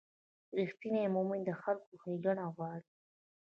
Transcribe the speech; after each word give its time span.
رښتینی 0.59 1.03
مؤمن 1.15 1.39
د 1.45 1.49
خلکو 1.61 1.91
ښېګڼه 2.01 2.45
غواړي. 2.55 2.89